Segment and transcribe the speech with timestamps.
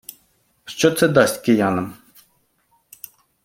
[0.65, 1.93] Що це дасть киянам?